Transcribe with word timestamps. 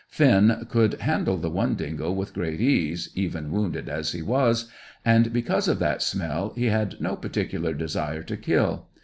Finn 0.09 0.65
could 0.67 0.95
handle 0.95 1.37
the 1.37 1.51
one 1.51 1.75
dingo 1.75 2.11
with 2.11 2.33
great 2.33 2.59
ease, 2.59 3.09
even 3.13 3.51
wounded 3.51 3.87
as 3.87 4.13
he 4.13 4.23
was, 4.23 4.67
and, 5.05 5.31
because 5.31 5.67
of 5.67 5.77
that 5.77 6.01
smell, 6.01 6.53
he 6.55 6.69
had 6.69 6.99
no 6.99 7.15
particular 7.15 7.71
desire 7.75 8.23
to 8.23 8.35
kill. 8.35 8.87